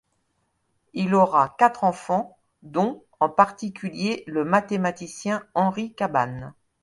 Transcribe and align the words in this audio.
Il 0.93 1.13
aura 1.13 1.49
quatre 1.59 1.83
enfants, 1.83 2.39
dont 2.63 3.03
en 3.19 3.29
particulier 3.29 4.23
le 4.25 4.43
mathématicien 4.43 5.45
Henri 5.53 5.93
Cabannes. 5.93 6.55